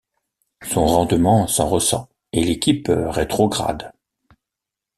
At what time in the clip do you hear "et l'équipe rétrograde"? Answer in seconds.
2.33-3.91